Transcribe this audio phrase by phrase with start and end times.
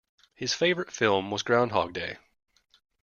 [0.33, 2.17] His favourite film was Groundhog Day